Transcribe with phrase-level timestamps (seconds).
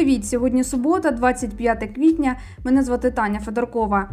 [0.00, 0.26] Привіт!
[0.26, 2.36] Сьогодні субота, 25 квітня.
[2.64, 4.10] Мене звати Таня Федоркова.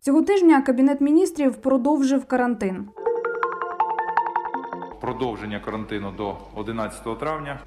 [0.00, 2.88] Цього тижня Кабінет міністрів продовжив карантин.
[5.00, 7.60] продовження карантину до 11 травня.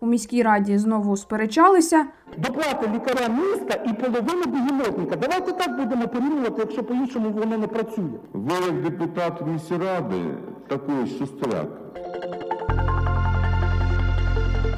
[0.00, 2.06] У міській раді знову сперечалися.
[2.38, 5.16] Доплати лікарям міста і половину бігемотника.
[5.16, 8.18] Давайте так будемо порівнювати, якщо по-іншому воно не працює.
[8.32, 10.34] Ви як депутат міськради
[10.68, 11.68] такий шустряк.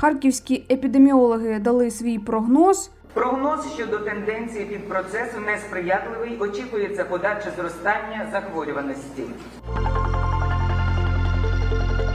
[0.02, 2.90] Харківські епідеміологи дали свій прогноз.
[3.14, 6.38] Прогноз щодо тенденції підпроцесу несприятливий.
[6.40, 9.22] Очікується подальше зростання захворюваності.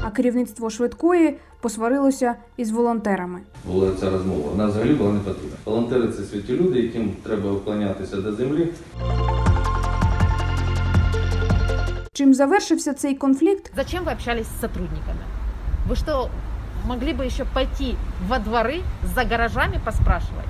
[0.04, 3.40] А керівництво швидкої посварилося із волонтерами.
[3.66, 4.50] була ця розмова.
[4.52, 5.58] Вона взагалі була не потрібна.
[5.66, 8.68] Волонтери це святі люди, яким треба вклонятися до землі.
[12.14, 13.72] Чим завершився цей конфлікт?
[13.76, 15.22] Зачем вы общались с сотрудниками?
[15.90, 16.30] Вы что,
[16.87, 17.97] могли бы еще пойти
[18.29, 18.83] во дворы
[19.15, 20.49] за гаражами поспрашивать?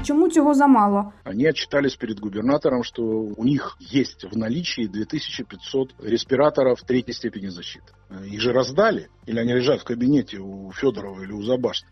[0.00, 1.12] і Чому цього замало?
[1.24, 3.02] Они отчитались перед губернатором, что
[3.36, 7.92] у них есть в наличии 2500 респираторов третьей степени защиты.
[8.34, 9.08] Их же раздали?
[9.28, 11.86] Или они лежат в кабинете у Федорова или у Забашты?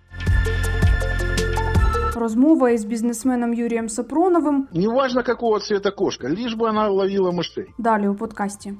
[2.17, 7.67] Розмова із бізнесменом Юрієм Сапроновим Неважно, какого цвета кошка, лишь бы она ловила мышей.
[7.79, 8.75] Далі у подкасті.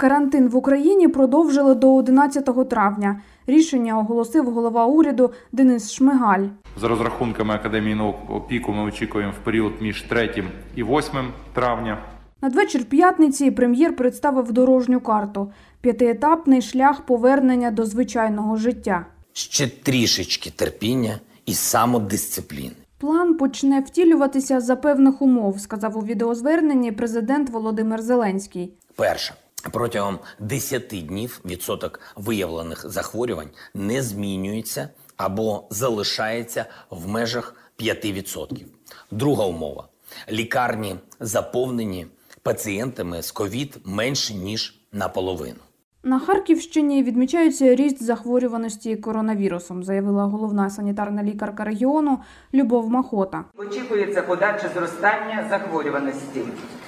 [0.00, 3.20] Карантин в Україні продовжили до 11 травня.
[3.46, 6.44] Рішення оголосив голова уряду Денис Шмигаль.
[6.76, 10.44] За розрахунками Академії наук опіку ми очікуємо в період між 3
[10.76, 11.98] і 8 травня.
[12.42, 19.06] Надвечір п'ятниці прем'єр представив дорожню карту п'ятиетапний шлях повернення до звичайного життя.
[19.32, 22.72] ще трішечки терпіння і самодисципліни.
[22.98, 28.72] План почне втілюватися за певних умов, сказав у відеозверненні президент Володимир Зеленський.
[28.96, 29.34] Перше.
[29.72, 38.64] Протягом 10 днів відсоток виявлених захворювань не змінюється або залишається в межах 5%.
[39.10, 39.88] Друга умова.
[40.30, 42.06] Лікарні заповнені
[42.42, 45.60] пацієнтами з ковід менше, ніж наполовину.
[46.02, 52.18] На Харківщині відмічається ріст захворюваності коронавірусом, заявила головна санітарна лікарка регіону
[52.54, 53.44] Любов Махота.
[53.56, 56.40] Очікується подальше зростання захворюваності.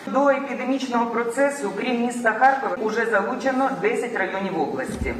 [0.07, 5.13] До епідемічного процесу, крім міста Харкова, уже залучено 10 районів області.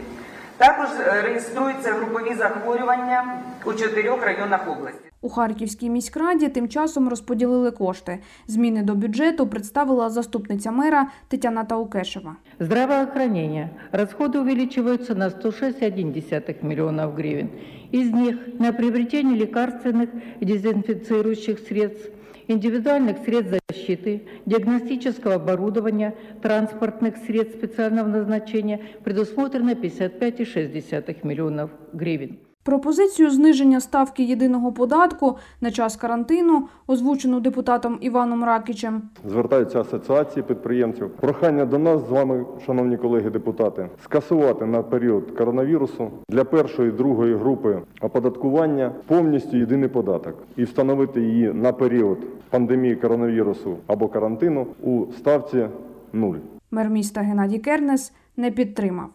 [0.58, 5.00] Також е, реєструються групові захворювання у чотирьох районах області.
[5.22, 8.20] У Харківській міськраді тим часом розподілили кошти.
[8.48, 12.36] Зміни до бюджету представила заступниця мера Тетяна Таукешева.
[12.60, 13.70] Здравоохранение.
[13.92, 17.50] Расходы увеличиваются на 106,1 миллионов гривен.
[17.92, 22.10] Из них на приобретение лекарственных и дезинфицирующих средств,
[22.48, 32.39] индивидуальных средств защиты, диагностического оборудования, транспортных средств специального назначения предусмотрено 55,6 миллионов гривен.
[32.65, 41.11] Пропозицію зниження ставки єдиного податку на час карантину, озвучену депутатом Іваном Ракичем, Звертаються асоціації підприємців.
[41.11, 46.93] Прохання до нас з вами, шановні колеги депутати, скасувати на період коронавірусу для першої і
[46.93, 52.19] другої групи оподаткування повністю єдиний податок і встановити її на період
[52.51, 55.67] пандемії коронавірусу або карантину у ставці
[56.13, 56.37] нуль.
[56.71, 59.07] мер міста Геннадій Кернес не підтримав.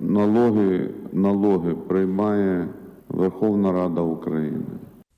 [0.00, 2.68] Налоги, налоги приймає
[3.08, 4.64] Верховна Рада України.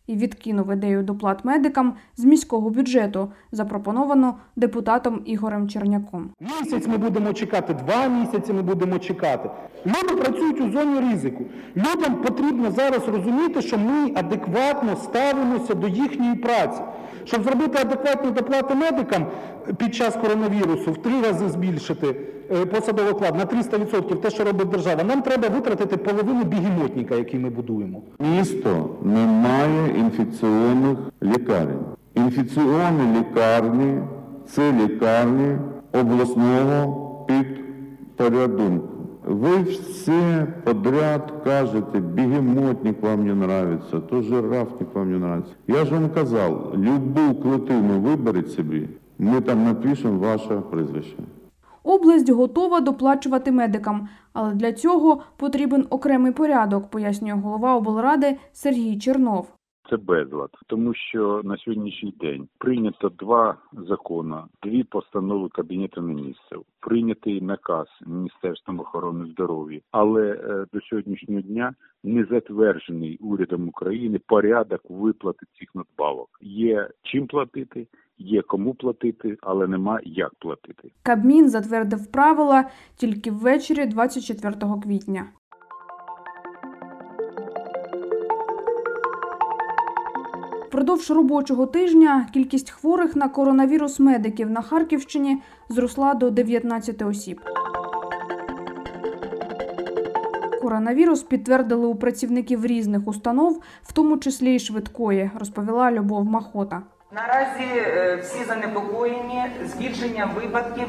[0.06, 6.30] і відкинув ідею доплат медикам з міського бюджету, запропоновану депутатом Ігорем Черняком.
[6.40, 9.50] Місяць ми будемо чекати, два місяці ми будемо чекати.
[9.86, 11.44] Люди працюють у зоні ризику.
[11.76, 16.80] Людям потрібно зараз розуміти, що ми адекватно ставимося до їхньої праці.
[17.24, 19.26] Щоб зробити адекватні доплати медикам
[19.76, 22.16] під час коронавірусу, в три рази збільшити
[22.72, 27.50] посадовий оклад на 300%, те, що робить держава, нам треба витратити половину бігемотника, який ми
[27.50, 28.02] будуємо.
[28.18, 31.84] Місто не має інфекційних лікарень.
[32.14, 34.00] Інфекційні лікарні
[34.46, 35.56] це лікарні
[35.92, 38.88] обласного підпорядунку.
[39.24, 45.52] Ви все подряд кажете, бігемотник вам не нравится, то жирафник вам не нравится.
[45.66, 51.16] Я ж вам казав, любу клетину виберіть собі, ми там напишемо ваше прізвище.
[51.88, 59.57] Область готова доплачувати медикам, але для цього потрібен окремий порядок, пояснює голова облради Сергій Чернов.
[59.90, 67.40] Це безлад, тому що на сьогоднішній день прийнято два закони, дві постанови Кабінету міністрів, прийнятий
[67.40, 71.74] наказ Міністерством охорони здоров'я, але е, до сьогоднішнього дня
[72.04, 76.28] не затверджений урядом України порядок виплати цих надбавок.
[76.40, 77.86] Є чим платити.
[78.20, 80.90] Є кому платити, але нема як платити.
[81.02, 82.64] Кабмін затвердив правила
[82.96, 85.24] тільки ввечері 24 квітня.
[90.78, 97.40] Впродовж робочого тижня кількість хворих на коронавірус медиків на Харківщині зросла до 19 осіб.
[100.62, 106.82] Коронавірус підтвердили у працівників різних установ, в тому числі й швидкої, розповіла Любов Махота.
[107.12, 110.86] Наразі е, всі занепокоєні збільшенням випадків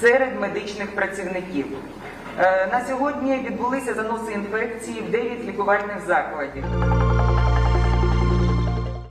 [0.00, 1.66] серед медичних працівників.
[2.38, 6.64] Е, На сьогодні відбулися заноси інфекції в 9 лікувальних закладів.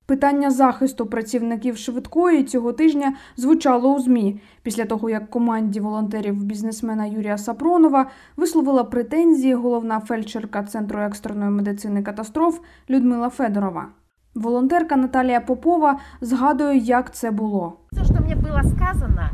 [0.09, 7.07] Питання захисту працівників швидкої цього тижня звучало у ЗМІ після того, як команді волонтерів бізнесмена
[7.07, 12.61] Юрія Сапронова висловила претензії головна фельдшерка Центру екстреної медицини катастроф
[12.91, 13.89] Людмила Федорова.
[14.35, 17.77] Волонтерка Наталія Попова згадує, як це було.
[17.93, 19.31] Все, что мне было сказано,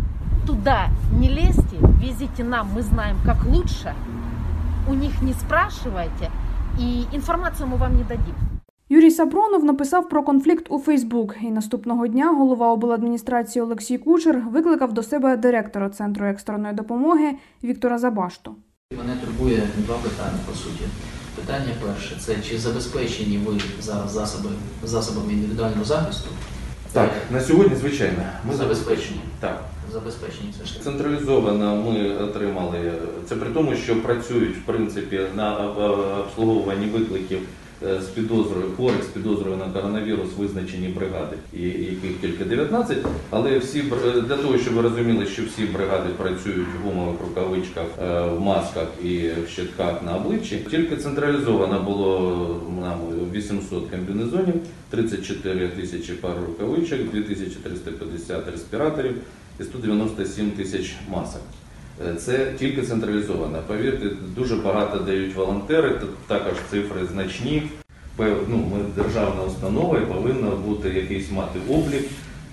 [0.46, 0.88] туда
[1.20, 3.94] не лезьте, везите нам, мы знаем, как лучше.
[4.90, 6.30] У них не спрашивайте,
[6.78, 8.43] и информацию мы вам не дадим.
[8.89, 14.93] Юрій Сапронов написав про конфлікт у Фейсбук, і наступного дня голова обладміністрації Олексій Кучер викликав
[14.93, 18.55] до себе директора Центру екстреної допомоги Віктора Забашту.
[18.97, 20.83] Мене турбує два питання по суті.
[21.35, 24.49] Питання перше це чи забезпечені ви зараз засоби,
[24.83, 26.29] засобами індивідуального захисту?
[26.91, 29.19] Так, на сьогодні, звичайно, ми Забезпечені.
[29.39, 29.63] Так.
[29.93, 30.83] Забезпечені все ж таки.
[30.83, 32.93] Централізовано ми отримали.
[33.29, 35.57] Це при тому, що працюють в принципі на
[36.19, 37.39] обслуговуванні викликів
[37.81, 42.97] з підозрою хворих з підозрою на коронавірус визначені бригади, і- яких тільки 19.
[43.29, 47.85] Але всі бр- для того, щоб ви розуміли, що всі бригади працюють в гумових рукавичках,
[48.03, 50.65] е, в масках і в щитках на обличчі.
[50.71, 52.99] Тільки централізовано було нам
[53.31, 54.55] 800 комбінезонів,
[54.89, 59.15] 34 тисячі пар рукавичок, 2350 респіраторів
[59.59, 61.41] і 197 тисяч масок.
[62.01, 63.59] Е, Це тільки централізовано.
[63.67, 67.63] Повірте, дуже багато дають волонтери, також цифри значні.
[68.19, 72.03] Ну, ми державна установа і повинна бути якийсь мати облік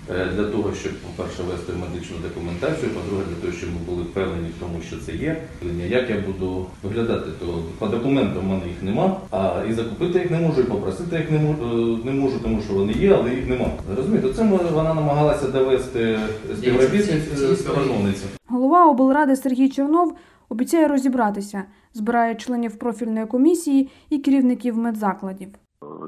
[0.07, 4.59] для того, щоб, по-перше, вести медичну документацію, по-друге, для того, щоб ми були впевнені в
[4.59, 5.41] тому, що це є.
[5.87, 7.45] Як я буду виглядати, то
[7.79, 11.31] по документам в мене їх нема, а і закупити їх не можу, і попросити їх
[11.31, 13.69] не можу, не можу тому що вони є, але їх нема.
[13.97, 16.19] Розумієте, це вона намагалася довести
[16.55, 18.25] співробітниці співрозмовниці.
[18.47, 20.17] Голова облради Сергій Чернов
[20.49, 21.63] обіцяє розібратися,
[21.93, 25.49] збирає членів профільної комісії і керівників медзакладів.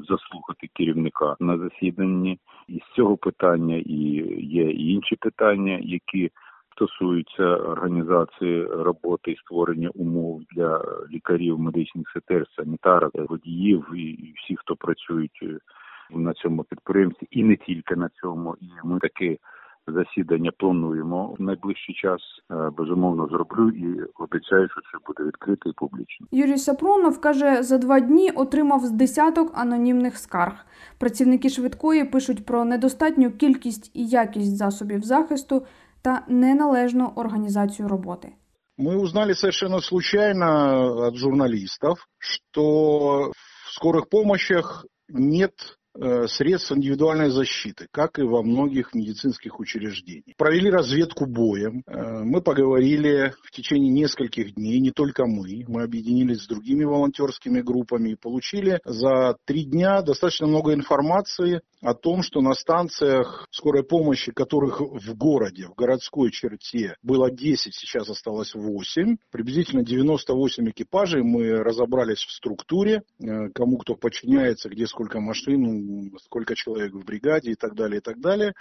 [0.08, 2.38] заслухати керівника на засіданні.
[2.68, 4.00] І з цього питання і
[4.40, 6.30] є інші питання, які
[6.76, 14.76] стосуються організації роботи і створення умов для лікарів, медичних сестер, санітарок, водіїв і всіх, хто
[14.76, 15.58] працюють е,
[16.10, 18.56] на цьому підприємстві, і не тільки на цьому.
[18.60, 19.36] І ми таке
[19.87, 22.21] засідання плануємо в найближчий час.
[22.51, 26.27] Е, Безумовно, зроблю і обіцяю, що це буде відкрите і публічно.
[26.31, 30.65] Юрій Сапронов каже, за два дні отримав з десяток анонімних скарг.
[30.97, 35.65] Працівники швидкої пишуть про недостатню кількість і якість засобів захисту
[36.01, 38.31] та неналежну організацію роботи.
[38.77, 45.74] Мы узнали совершенно случайно от журналистов, что в скорых помощях нет э,
[46.28, 50.36] средств индивидуальной защиты, как и во многих медицинских учреждениях.
[50.36, 51.82] Провели разведку боем.
[51.86, 57.60] Э, Мы поговорили в течение нескольких дней, не только мы, мы объединились с другими волонтерскими
[57.60, 63.84] группами и получили за три дня достаточно много информации о том, что на станциях скорой
[63.84, 71.22] помощи, которых в городе, в городской черте было 10, сейчас осталось 8, приблизительно 98 экипажей,
[71.22, 75.85] мы разобрались в структуре, э, кому кто подчиняется, где сколько машин,
[76.24, 78.54] сколько человек в бригаде и так далее, и так далее,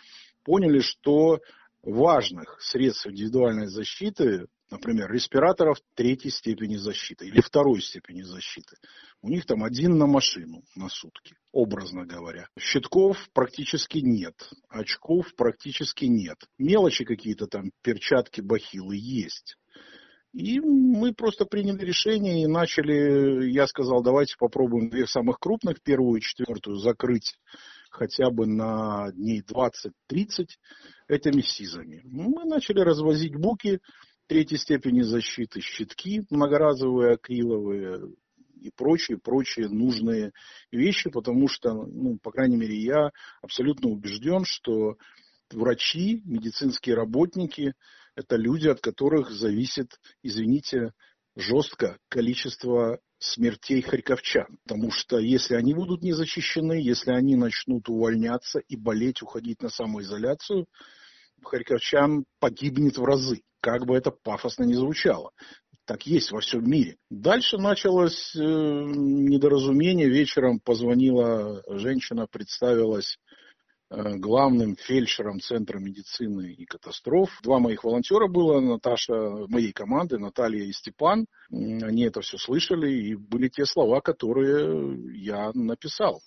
[0.44, 1.40] поняли, что
[1.86, 8.78] важных средств индивидуальной защиты, например, респираторов третьей степени защиты или второй степени защиты,
[9.22, 12.48] у них там один на машину на сутки, образно говоря.
[12.60, 14.36] Щитков практически нет,
[14.70, 16.38] очков практически нет.
[16.58, 19.58] Мелочи какие-то там, перчатки, бахилы есть.
[20.36, 26.20] И мы просто приняли решение и начали, я сказал, давайте попробуем две самых крупных, первую
[26.20, 27.40] и четвертую, закрыть
[27.90, 30.48] хотя бы на дней 20-30
[31.08, 32.02] этими СИЗами.
[32.04, 33.80] Мы начали развозить буки
[34.28, 38.02] третьей степени защиты, щитки многоразовые, акриловые,
[38.60, 40.34] и прочие-прочие нужные
[40.70, 43.12] вещи, потому что, ну, по крайней мере, я
[43.42, 44.98] абсолютно убежден, что
[45.50, 47.74] врачи, медицинские работники–
[48.16, 50.94] это люди, от которых зависит, извините,
[51.36, 54.58] жестко количество смертей харьковчан.
[54.64, 59.70] Потому что если они будут не защищены, если они начнут увольняться и болеть, уходить на
[59.70, 60.68] самоизоляцию,
[61.44, 65.32] харьковчан погибнет в разы, как бы это пафосно не звучало.
[65.86, 66.98] Так есть во всем мире.
[67.12, 70.10] Дальше началось э, недоразумение.
[70.10, 73.20] Вечером позвонила женщина, представилась
[73.90, 77.30] главным фельдшером Центра медицины и катастроф.
[77.44, 81.26] Два моих волонтера было, Наташа, моей команды, Наталья и Степан.
[81.52, 86.22] Они это все слышали, и были те слова, которые я написал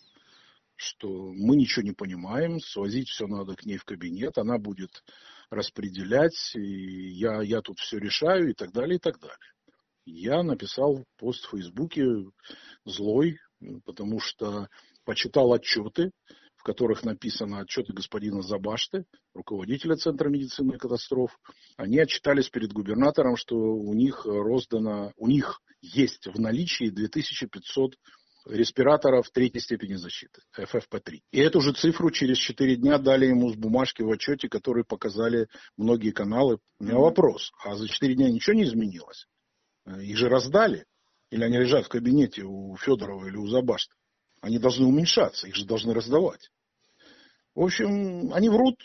[0.80, 5.02] что мы ничего не понимаем, свозить все надо к ней в кабинет, она будет
[5.50, 9.36] распределять, и я, я тут все решаю и так далее, и так далее.
[10.04, 12.04] Я написал пост в Фейсбуке
[12.84, 13.40] злой,
[13.84, 14.68] потому что
[15.04, 16.12] почитал отчеты,
[16.68, 21.30] которых написано отчеты господина Забашты, руководителя Центра медицины и катастроф.
[21.78, 27.94] Они отчитались перед губернатором, что у них роздано, у них есть в наличии 2500
[28.44, 31.20] респираторов третьей степени защиты, FFP3.
[31.32, 35.48] И эту же цифру через 4 дня дали ему с бумажки в отчете, которые показали
[35.78, 36.58] многие каналы.
[36.78, 39.26] У меня вопрос, а за 4 дня ничего не изменилось?
[39.86, 40.84] Их же раздали?
[41.30, 43.94] Или они лежат в кабинете у Федорова или у Забашта?
[44.42, 46.50] Они должны уменьшаться, их же должны раздавать.
[47.57, 48.75] В общем, они врут,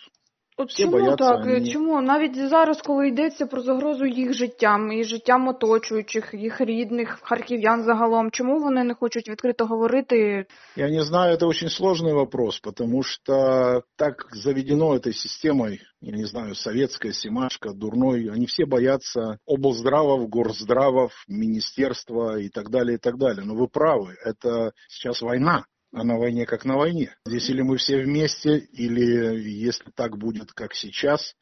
[0.60, 1.44] От Всі чому бояться, так?
[1.44, 7.18] вони- Чому навіть зараз, коли йдеться про загрозу їх життям і життям оточуючих, їх рідних,
[7.22, 10.46] харків'ян загалом, чому вони не хочуть відкрито говорити?
[10.76, 16.26] Я не знаю, это очень сложный вопрос, потому что так заведено этой системой, я не
[16.26, 23.16] знаю, советская, семашка, дурной, они все боятся облздравов, горздравов, министерства и так далее, и так
[23.16, 23.44] далее.
[23.44, 25.64] Но вы правы, это сейчас война.
[25.93, 27.15] А на войне как на войне.
[27.25, 31.35] Здесь или мы все вместе, или если так будет, как сейчас,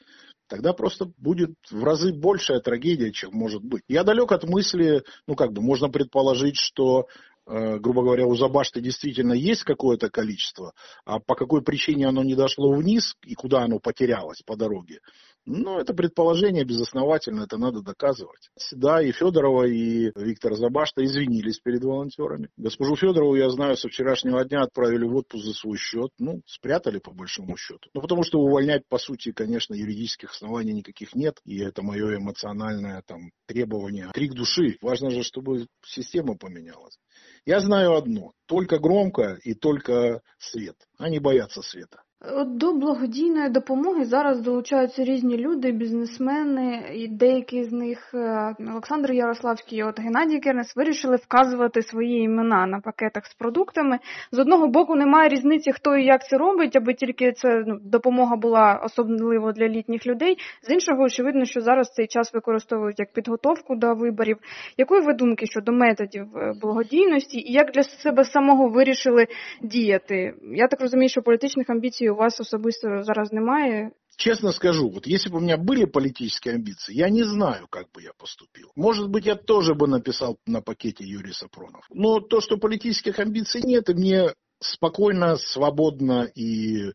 [0.50, 3.84] тогда просто будет в разы большая трагедия, чем может быть.
[3.88, 7.08] Я далек от мысли, ну как бы, можно предположить, что
[7.48, 10.74] э, грубо говоря, у Забашты действительно есть какое-то количество,
[11.06, 15.00] а по какой причине оно не дошло вниз и куда оно потерялось по дороге,
[15.46, 18.50] ну, это предположение безосновательно, это надо доказывать.
[18.72, 22.50] Да, и Федорова, и Виктор Забашта извинились перед волонтерами.
[22.58, 26.12] Госпожу Федорову, я знаю, со вчерашнего дня отправили в отпуск за свой счет.
[26.20, 27.90] Ну, спрятали по большому счету.
[27.94, 31.40] Ну, потому что увольнять, по сути, конечно, юридических оснований никаких нет.
[31.44, 34.78] И это мое эмоциональное там требование, крик души.
[34.82, 36.98] Важно же, чтобы система поменялась.
[37.46, 38.34] Я знаю одно.
[38.46, 40.76] Только громко и только свет.
[40.98, 42.04] Они боятся света.
[42.46, 49.80] До благодійної допомоги зараз долучаються різні люди, бізнесмени, і деякі з них е, Олександр Ярославський
[49.80, 54.00] і от Геннадій Кернес вирішили вказувати свої імена на пакетах з продуктами.
[54.32, 58.36] З одного боку, немає різниці, хто і як це робить, аби тільки це ну, допомога
[58.36, 60.38] була особливо для літніх людей.
[60.62, 64.38] З іншого, очевидно, що зараз цей час використовують як підготовку до виборів.
[64.78, 69.28] Якої ви думки щодо методів е, благодійності і як для себе самого вирішили
[69.62, 70.34] діяти?
[70.42, 73.92] Я так розумію, що політичних амбіцій у вас особисто зараз немає.
[74.18, 78.02] Честно скажу, вот если бы у меня были политические амбиции, я не знаю, как бы
[78.04, 78.72] я поступил.
[78.76, 81.86] Может быть, я тоже бы написал на пакете Юрий Сапронов.
[81.90, 86.92] Но то, что политических амбиций нет, и мне спокойно, свободно и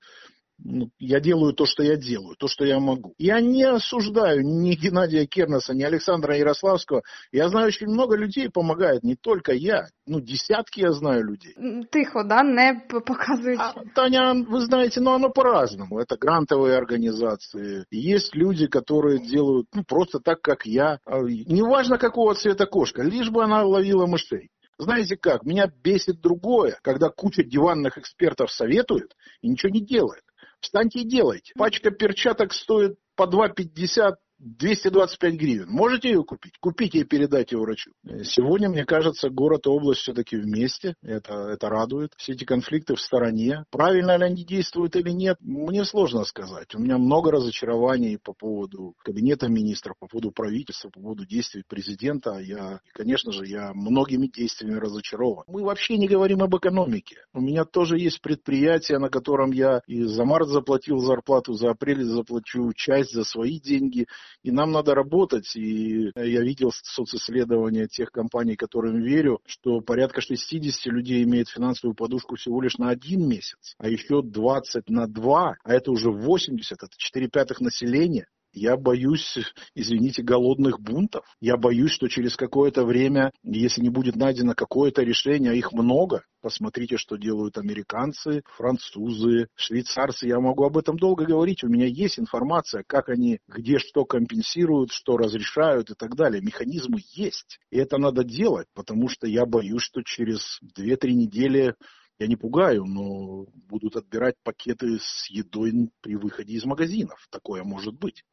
[0.98, 3.14] я делаю то, что я делаю, то, что я могу.
[3.18, 7.02] Я не осуждаю ни Геннадия Кернеса, ни Александра Ярославского.
[7.30, 9.88] Я знаю, очень много людей помогает, не только я.
[10.06, 11.54] Ну, десятки я знаю людей.
[11.92, 13.60] Тихо, да, не п- показують.
[13.60, 15.98] А, Таня, вы знаете, но оно по-разному.
[15.98, 17.84] Это грантовые организации.
[17.90, 20.98] Есть люди, которые делают ну, просто так, как я.
[21.04, 24.50] А, Неважно, какого цвета кошка, лишь бы она ловила мышей.
[24.78, 30.22] Знаете как, меня бесит другое, когда куча диванных экспертов советует и ничего не делает.
[30.60, 31.52] Встаньте и делайте.
[31.56, 35.68] Пачка перчаток стоит по 2,50 225 гривен.
[35.68, 36.58] Можете ее купить?
[36.60, 37.92] Купите и передайте врачу.
[38.22, 40.94] Сегодня, мне кажется, город и область все-таки вместе.
[41.02, 42.12] Это, это радует.
[42.16, 43.64] Все эти конфликты в стороне.
[43.70, 46.74] Правильно ли они действуют или нет, мне сложно сказать.
[46.74, 52.38] У меня много разочарований по поводу кабинета министра, по поводу правительства, по поводу действий президента.
[52.38, 55.44] Я, конечно же, я многими действиями разочарован.
[55.46, 57.16] Мы вообще не говорим об экономике.
[57.32, 62.04] У меня тоже есть предприятие, на котором я и за март заплатил зарплату, за апрель
[62.04, 64.06] заплачу часть за свои деньги.
[64.42, 65.54] И нам надо работать.
[65.56, 72.36] И я видел социсследования тех компаний, которым верю, что порядка 60 людей имеют финансовую подушку
[72.36, 76.92] всего лишь на один месяц, а еще 20 на 2, а это уже 80, это
[76.96, 78.26] 4 пятых населения.
[78.58, 79.36] Я боюсь,
[79.74, 81.26] извините, голодных бунтов.
[81.42, 86.24] Я боюсь, что через какое-то время, если не будет найдено какое-то решение, а их много,
[86.40, 90.26] посмотрите, что делают американцы, французы, швейцарцы.
[90.26, 91.64] Я могу об этом долго говорить.
[91.64, 96.40] У меня есть информация, как они где что компенсируют, что разрешают и так далее.
[96.40, 97.58] Механизмы есть.
[97.70, 101.74] И это надо делать, потому что я боюсь, что через 2-3 недели
[102.18, 107.18] я не пугаю, но будут отбирать пакеты с едой при выходе из магазинов.
[107.30, 108.24] Такое может быть.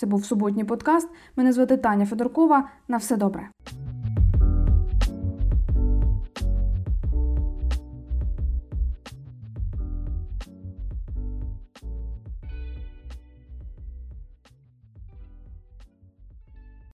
[0.00, 1.08] Це був суботній подкаст.
[1.36, 2.68] Мене звати Таня Федоркова.
[2.88, 3.48] На все добре.